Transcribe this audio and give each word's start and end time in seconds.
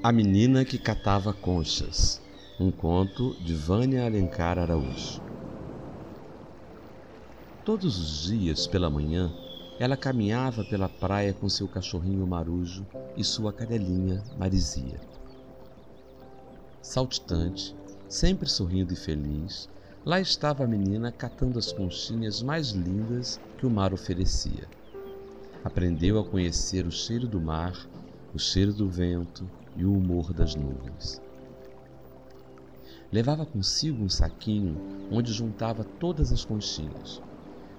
A 0.00 0.12
Menina 0.12 0.64
que 0.64 0.78
Catava 0.78 1.32
Conchas, 1.32 2.22
um 2.58 2.70
conto 2.70 3.34
de 3.40 3.52
Vânia 3.52 4.06
Alencar 4.06 4.56
Araújo. 4.56 5.20
Todos 7.64 7.98
os 7.98 8.22
dias 8.28 8.68
pela 8.68 8.88
manhã, 8.88 9.28
ela 9.76 9.96
caminhava 9.96 10.62
pela 10.62 10.88
praia 10.88 11.34
com 11.34 11.48
seu 11.48 11.66
cachorrinho 11.66 12.24
marujo 12.24 12.86
e 13.16 13.24
sua 13.24 13.52
cadelinha 13.52 14.22
Marizia. 14.38 15.00
Saltitante, 16.80 17.74
sempre 18.08 18.48
sorrindo 18.48 18.92
e 18.92 18.96
feliz, 18.96 19.68
lá 20.04 20.20
estava 20.20 20.62
a 20.62 20.66
menina 20.68 21.10
catando 21.10 21.58
as 21.58 21.72
conchinhas 21.72 22.40
mais 22.40 22.70
lindas 22.70 23.40
que 23.58 23.66
o 23.66 23.70
mar 23.70 23.92
oferecia. 23.92 24.68
Aprendeu 25.64 26.20
a 26.20 26.24
conhecer 26.24 26.86
o 26.86 26.92
cheiro 26.92 27.26
do 27.26 27.40
mar, 27.40 27.76
o 28.32 28.38
cheiro 28.38 28.72
do 28.72 28.88
vento 28.88 29.44
e 29.78 29.86
o 29.86 29.96
humor 29.96 30.34
das 30.34 30.56
nuvens. 30.56 31.22
Levava 33.12 33.46
consigo 33.46 34.02
um 34.02 34.08
saquinho 34.08 35.08
onde 35.10 35.32
juntava 35.32 35.84
todas 35.84 36.32
as 36.32 36.44
conchinhas. 36.44 37.22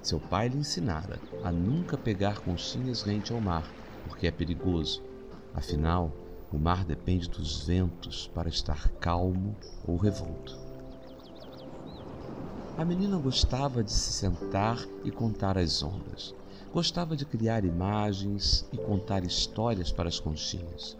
Seu 0.00 0.20
pai 0.20 0.48
lhe 0.48 0.58
ensinara 0.58 1.20
a 1.42 1.50
nunca 1.50 1.98
pegar 1.98 2.40
conchinhas 2.40 3.02
rente 3.02 3.32
ao 3.32 3.40
mar, 3.40 3.74
porque 4.04 4.28
é 4.28 4.30
perigoso. 4.30 5.02
Afinal, 5.52 6.16
o 6.52 6.56
mar 6.56 6.84
depende 6.84 7.28
dos 7.28 7.66
ventos 7.66 8.28
para 8.28 8.48
estar 8.48 8.88
calmo 9.00 9.56
ou 9.84 9.96
revolto. 9.96 10.56
A 12.76 12.84
menina 12.84 13.18
gostava 13.18 13.82
de 13.82 13.90
se 13.90 14.12
sentar 14.12 14.78
e 15.04 15.10
contar 15.10 15.58
as 15.58 15.82
ondas. 15.82 16.32
Gostava 16.72 17.16
de 17.16 17.26
criar 17.26 17.64
imagens 17.64 18.66
e 18.72 18.76
contar 18.76 19.24
histórias 19.24 19.90
para 19.90 20.08
as 20.08 20.20
conchinhas. 20.20 20.96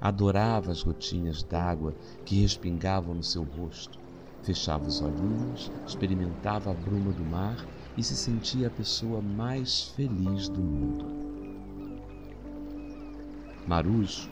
Adorava 0.00 0.70
as 0.70 0.82
gotinhas 0.82 1.42
d'água 1.42 1.94
que 2.24 2.40
respingavam 2.40 3.14
no 3.14 3.22
seu 3.22 3.42
rosto. 3.42 3.98
Fechava 4.42 4.86
os 4.86 5.02
olhinhos, 5.02 5.72
experimentava 5.86 6.70
a 6.70 6.74
bruma 6.74 7.12
do 7.12 7.24
mar 7.24 7.66
e 7.96 8.02
se 8.04 8.16
sentia 8.16 8.68
a 8.68 8.70
pessoa 8.70 9.20
mais 9.20 9.88
feliz 9.88 10.48
do 10.48 10.60
mundo. 10.60 11.06
Marujo 13.66 14.30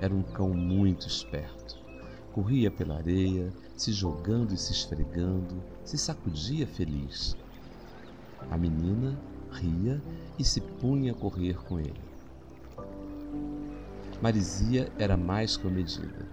era 0.00 0.14
um 0.14 0.22
cão 0.22 0.54
muito 0.54 1.06
esperto. 1.06 1.78
Corria 2.32 2.70
pela 2.70 2.96
areia, 2.96 3.52
se 3.76 3.92
jogando 3.92 4.52
e 4.52 4.58
se 4.58 4.72
esfregando, 4.72 5.62
se 5.84 5.96
sacudia 5.96 6.66
feliz. 6.66 7.36
A 8.50 8.58
menina 8.58 9.20
ria 9.50 10.02
e 10.38 10.44
se 10.44 10.60
punha 10.60 11.12
a 11.12 11.14
correr 11.14 11.62
com 11.62 11.78
ele. 11.78 12.13
Marizia 14.20 14.90
era 14.98 15.16
mais 15.16 15.56
comedida. 15.56 16.28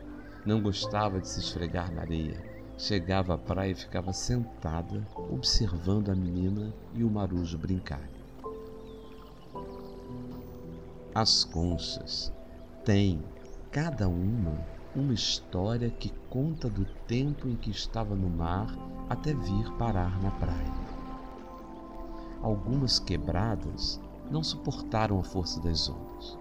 Não 0.45 0.61
gostava 0.61 1.19
de 1.19 1.27
se 1.27 1.39
esfregar 1.39 1.91
na 1.91 2.01
areia. 2.01 2.43
Chegava 2.77 3.35
à 3.35 3.37
praia 3.37 3.71
e 3.71 3.75
ficava 3.75 4.13
sentada, 4.13 5.05
observando 5.15 6.09
a 6.09 6.15
menina 6.15 6.73
e 6.93 7.03
o 7.03 7.09
marujo 7.09 7.57
brincar. 7.57 8.09
As 11.13 11.43
conchas 11.43 12.33
têm 12.85 13.21
cada 13.71 14.07
uma 14.07 14.65
uma 14.95 15.13
história 15.13 15.89
que 15.89 16.09
conta 16.29 16.69
do 16.69 16.85
tempo 17.07 17.47
em 17.47 17.55
que 17.55 17.69
estava 17.69 18.15
no 18.15 18.29
mar 18.29 18.75
até 19.09 19.33
vir 19.33 19.71
parar 19.77 20.21
na 20.21 20.31
praia. 20.31 20.91
Algumas 22.41 22.99
quebradas 22.99 24.01
não 24.29 24.43
suportaram 24.43 25.19
a 25.19 25.23
força 25.23 25.61
das 25.61 25.89
ondas. 25.89 26.37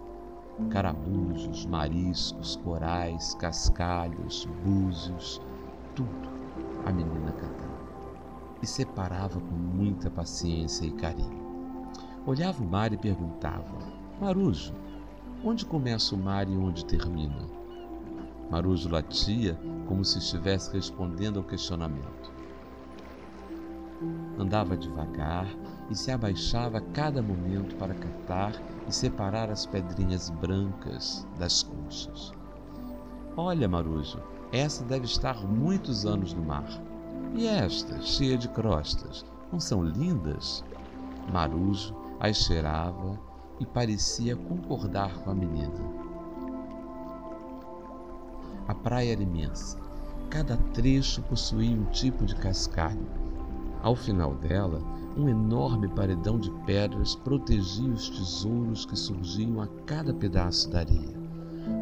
Caramujos, 0.69 1.67
mariscos, 1.67 2.57
corais, 2.57 3.35
cascalhos, 3.35 4.45
búzios, 4.63 5.41
tudo 5.95 6.29
a 6.85 6.93
menina 6.93 7.33
catava 7.33 7.91
e 8.63 8.67
separava 8.67 9.41
com 9.41 9.55
muita 9.55 10.11
paciência 10.11 10.85
e 10.85 10.93
carinho. 10.93 11.41
Olhava 12.27 12.63
o 12.63 12.67
mar 12.67 12.93
e 12.93 12.97
perguntava: 12.97 13.79
Marujo, 14.21 14.75
onde 15.43 15.65
começa 15.65 16.15
o 16.15 16.19
mar 16.19 16.49
e 16.49 16.57
onde 16.57 16.85
termina? 16.85 17.49
Marujo 18.51 18.89
latia 18.91 19.59
como 19.87 20.05
se 20.05 20.19
estivesse 20.19 20.73
respondendo 20.73 21.39
ao 21.39 21.45
questionamento. 21.45 22.33
Andava 24.39 24.77
devagar 24.77 25.47
e 25.91 25.95
se 25.95 26.11
abaixava 26.11 26.79
a 26.79 26.81
cada 26.81 27.23
momento 27.23 27.77
para 27.77 27.95
catar 27.95 28.53
e 28.91 28.93
separar 28.93 29.49
as 29.51 29.67
pedrinhas 29.67 30.31
brancas 30.31 31.25
das 31.39 31.63
conchas. 31.63 32.33
Olha, 33.37 33.69
Marujo, 33.69 34.21
essa 34.53 34.85
deve 34.85 35.05
estar 35.05 35.47
muitos 35.47 36.05
anos 36.05 36.35
no 36.35 36.43
mar. 36.43 36.69
E 37.37 37.47
esta, 37.47 38.03
cheia 38.03 38.37
de 38.37 38.49
crostas, 38.49 39.25
não 39.53 39.61
são 39.61 39.85
lindas? 39.85 40.65
Marujo 41.33 41.95
as 42.19 42.39
cheirava 42.39 43.17
e 43.61 43.65
parecia 43.65 44.35
concordar 44.35 45.15
com 45.21 45.31
a 45.31 45.35
menina. 45.35 45.81
A 48.67 48.75
praia 48.75 49.13
era 49.13 49.23
imensa. 49.23 49.79
Cada 50.31 50.57
trecho 50.75 51.23
possuía 51.23 51.77
um 51.77 51.85
tipo 51.87 52.27
de 52.27 52.35
cascalho. 52.35 53.07
Ao 53.83 53.97
final 53.97 54.35
dela, 54.35 54.83
um 55.17 55.27
enorme 55.27 55.89
paredão 55.89 56.39
de 56.39 56.51
pedras 56.67 57.15
protegia 57.17 57.91
os 57.91 58.11
tesouros 58.11 58.85
que 58.85 58.95
surgiam 58.95 59.61
a 59.63 59.67
cada 59.87 60.13
pedaço 60.13 60.71
da 60.71 60.81
areia. 60.81 61.19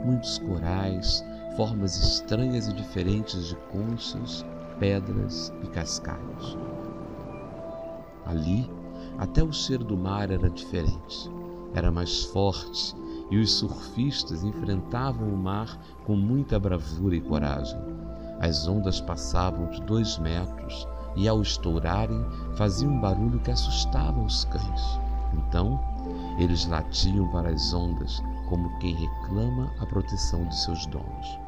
Muitos 0.05 0.39
corais, 0.39 1.25
formas 1.57 1.97
estranhas 1.97 2.69
e 2.69 2.73
diferentes 2.73 3.49
de 3.49 3.57
conchas, 3.73 4.47
pedras 4.79 5.53
e 5.65 5.67
cascalhos. 5.67 6.57
Ali, 8.25 8.71
até 9.19 9.43
o 9.43 9.53
cheiro 9.53 9.83
do 9.83 9.97
mar 9.97 10.31
era 10.31 10.49
diferente. 10.49 11.29
Era 11.75 11.91
mais 11.91 12.25
forte 12.27 12.95
e 13.29 13.39
os 13.39 13.51
surfistas 13.55 14.45
enfrentavam 14.45 15.29
o 15.29 15.37
mar 15.37 15.77
com 16.07 16.15
muita 16.15 16.61
bravura 16.61 17.17
e 17.17 17.21
coragem. 17.21 17.81
As 18.39 18.69
ondas 18.69 19.01
passavam 19.01 19.69
de 19.71 19.83
dois 19.83 20.17
metros 20.19 20.87
e, 21.19 21.29
ao 21.29 21.43
estourarem, 21.43 22.25
faziam 22.55 22.93
um 22.93 23.01
barulho 23.01 23.41
que 23.41 23.51
assustava 23.51 24.21
os 24.21 24.45
cães. 24.45 25.01
Então, 25.35 25.79
eles 26.39 26.65
latiam 26.67 27.29
para 27.33 27.51
as 27.51 27.75
ondas 27.75 28.23
como 28.49 28.79
quem 28.79 28.95
reclama 28.95 29.71
a 29.81 29.85
proteção 29.85 30.45
de 30.47 30.57
seus 30.57 30.87
donos. 30.87 31.39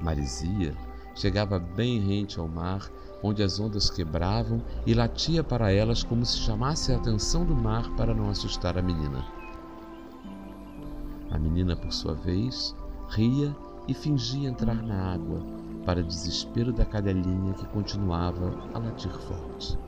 Marizia 0.00 0.74
chegava 1.14 1.58
bem 1.58 2.00
rente 2.00 2.40
ao 2.40 2.48
mar, 2.48 2.90
onde 3.22 3.42
as 3.42 3.60
ondas 3.60 3.90
quebravam 3.90 4.62
e 4.86 4.94
latia 4.94 5.44
para 5.44 5.70
elas 5.70 6.02
como 6.02 6.24
se 6.24 6.38
chamasse 6.38 6.92
a 6.92 6.96
atenção 6.96 7.44
do 7.44 7.54
mar 7.54 7.88
para 7.90 8.14
não 8.14 8.30
assustar 8.30 8.76
a 8.78 8.82
menina. 8.82 9.24
A 11.30 11.38
menina, 11.38 11.76
por 11.76 11.92
sua 11.92 12.14
vez, 12.14 12.74
ria 13.10 13.54
e 13.86 13.94
fingia 13.94 14.48
entrar 14.48 14.82
na 14.82 15.12
água, 15.12 15.40
para 15.84 16.02
desespero 16.02 16.72
da 16.72 16.84
cadelinha 16.84 17.54
que 17.54 17.66
continuava 17.66 18.54
a 18.72 18.78
latir 18.78 19.12
forte. 19.12 19.78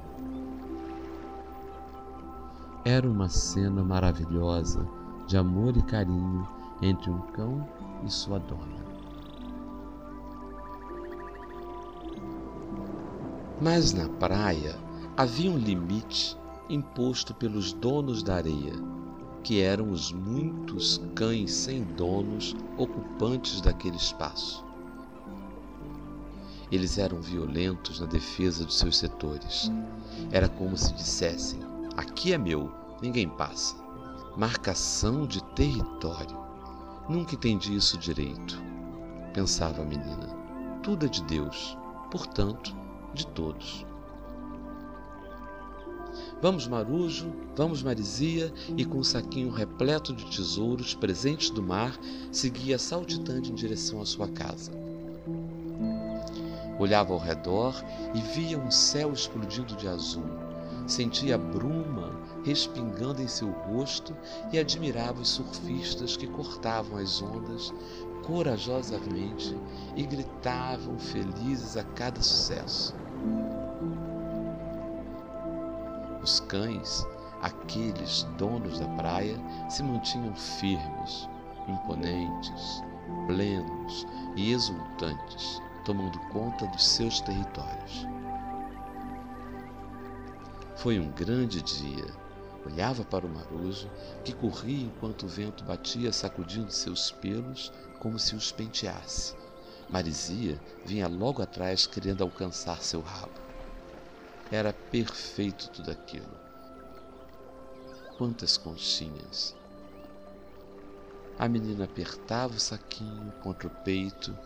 Era 2.84 3.09
uma 3.09 3.28
cena 3.28 3.82
maravilhosa 3.82 4.87
de 5.27 5.37
amor 5.37 5.77
e 5.77 5.82
carinho 5.82 6.47
entre 6.82 7.10
um 7.10 7.21
cão 7.32 7.66
e 8.05 8.10
sua 8.10 8.38
dona. 8.38 8.84
Mas 13.61 13.93
na 13.94 14.09
praia 14.09 14.76
havia 15.16 15.50
um 15.50 15.56
limite 15.56 16.37
imposto 16.69 17.34
pelos 17.34 17.72
donos 17.72 18.22
da 18.22 18.34
areia 18.34 18.75
que 19.44 19.61
eram 19.61 19.90
os 19.90 20.11
muitos 20.11 20.99
cães 21.14 21.52
sem 21.52 21.85
donos 21.85 22.56
ocupantes 22.79 23.61
daquele 23.61 23.97
espaço. 23.97 24.63
Eles 26.75 26.99
eram 26.99 27.21
violentos 27.21 28.00
na 28.00 28.06
defesa 28.06 28.65
dos 28.65 28.76
seus 28.76 28.99
setores. 28.99 29.71
Era 30.32 30.49
como 30.49 30.76
se 30.76 30.93
dissessem: 30.93 31.61
aqui 31.97 32.32
é 32.32 32.38
meu, 32.38 32.69
ninguém 33.00 33.29
passa. 33.29 33.76
Marcação 34.37 35.25
de 35.25 35.41
território. 35.55 36.37
Nunca 37.09 37.37
entendi 37.37 37.76
isso 37.76 37.97
direito, 37.97 38.61
pensava 39.32 39.82
a 39.82 39.85
menina. 39.85 40.26
Tudo 40.82 41.06
é 41.06 41.09
de 41.09 41.23
Deus, 41.23 41.79
portanto, 42.11 42.75
de 43.15 43.25
todos. 43.29 43.87
Vamos, 46.43 46.67
Marujo, 46.67 47.32
vamos, 47.55 47.85
Marizia, 47.85 48.53
e 48.76 48.85
com 48.85 48.97
o 48.97 49.00
um 49.00 49.05
saquinho 49.05 49.53
repleto 49.53 50.12
de 50.12 50.25
tesouros 50.25 50.93
presentes 50.93 51.50
do 51.50 51.62
mar, 51.62 51.97
seguia 52.32 52.81
saltitante 52.81 53.53
em 53.53 53.55
direção 53.55 54.03
à 54.03 54.05
sua 54.05 54.26
casa. 54.26 54.84
Olhava 56.79 57.12
ao 57.12 57.19
redor 57.19 57.75
e 58.15 58.21
via 58.21 58.59
um 58.59 58.71
céu 58.71 59.12
explodindo 59.12 59.76
de 59.76 59.88
azul. 59.88 60.25
sentia 60.87 61.37
a 61.37 61.38
bruma 61.38 62.12
respingando 62.44 63.23
em 63.23 63.29
seu 63.29 63.50
rosto 63.50 64.15
e 64.53 64.59
admirava 64.59 65.21
os 65.21 65.31
surfistas 65.31 66.17
que 66.17 66.26
cortavam 66.26 66.99
as 66.99 67.23
ondas 67.23 67.73
corajosamente 68.25 69.59
e 69.97 70.03
gritavam 70.05 70.99
felizes 70.99 71.76
a 71.76 71.85
cada 71.85 72.21
sucesso. 72.21 72.94
Os 76.23 76.41
cães, 76.41 77.06
aqueles 77.41 78.25
donos 78.38 78.79
da 78.79 78.88
praia, 78.88 79.37
se 79.69 79.82
mantinham 79.82 80.35
firmes, 80.35 81.29
imponentes, 81.69 82.82
plenos 83.26 84.06
e 84.37 84.53
exultantes, 84.53 85.61
tomando 85.85 86.19
conta 86.31 86.67
dos 86.67 86.85
seus 86.87 87.21
territórios. 87.21 88.07
Foi 90.77 90.99
um 90.99 91.11
grande 91.13 91.63
dia. 91.63 92.07
Olhava 92.67 93.05
para 93.05 93.27
o 93.27 93.29
maroso, 93.29 93.91
que 94.25 94.33
corria 94.33 94.87
enquanto 94.87 95.25
o 95.25 95.29
vento 95.29 95.63
batia, 95.65 96.13
sacudindo 96.13 96.71
seus 96.71 97.11
pelos 97.11 97.71
como 97.99 98.19
se 98.19 98.35
os 98.35 98.51
penteasse. 98.51 99.35
Marizia 99.89 100.59
vinha 100.85 101.07
logo 101.07 101.43
atrás, 101.43 101.87
querendo 101.87 102.25
alcançar 102.25 102.83
seu 102.83 103.01
rabo. 103.03 103.33
Era 104.51 104.73
perfeito 104.73 105.69
tudo 105.71 105.91
aquilo. 105.91 106.39
Quantas 108.17 108.57
conchinhas! 108.57 109.55
A 111.39 111.49
menina 111.49 111.85
apertava 111.85 112.55
o 112.55 112.61
saquinho 112.61 113.33
contra 113.43 113.69
o 113.69 113.71
peito 113.71 114.37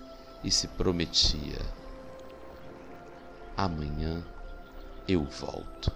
e 0.42 0.50
se 0.50 0.68
prometia: 0.68 1.60
Amanhã 3.56 4.22
eu 5.06 5.24
volto. 5.24 5.90